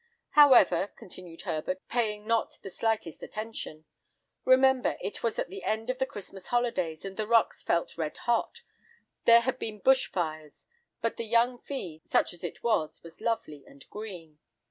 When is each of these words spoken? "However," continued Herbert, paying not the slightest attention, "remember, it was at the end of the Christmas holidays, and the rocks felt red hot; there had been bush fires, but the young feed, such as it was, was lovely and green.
"However," 0.31 0.91
continued 0.97 1.41
Herbert, 1.41 1.87
paying 1.87 2.25
not 2.25 2.57
the 2.63 2.71
slightest 2.71 3.21
attention, 3.21 3.85
"remember, 4.45 4.97
it 4.99 5.21
was 5.21 5.37
at 5.37 5.49
the 5.49 5.63
end 5.63 5.91
of 5.91 5.99
the 5.99 6.07
Christmas 6.07 6.47
holidays, 6.47 7.05
and 7.05 7.17
the 7.17 7.27
rocks 7.27 7.61
felt 7.61 7.99
red 7.99 8.17
hot; 8.17 8.63
there 9.25 9.41
had 9.41 9.59
been 9.59 9.77
bush 9.77 10.07
fires, 10.11 10.65
but 11.03 11.17
the 11.17 11.25
young 11.25 11.59
feed, 11.59 12.01
such 12.09 12.33
as 12.33 12.43
it 12.43 12.63
was, 12.63 13.03
was 13.03 13.21
lovely 13.21 13.63
and 13.67 13.87
green. 13.91 14.39